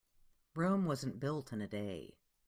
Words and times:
Rome 0.55 0.85
wasn't 0.85 1.19
built 1.19 1.53
in 1.53 1.61
a 1.61 1.67
day. 1.67 2.17